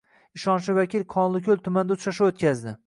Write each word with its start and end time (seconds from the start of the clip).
Ishonchli 0.37 0.75
vakil 0.79 1.05
Qonliko‘l 1.15 1.63
tumanida 1.69 2.01
uchrashuv 2.01 2.33
o‘tkazdi 2.35 2.77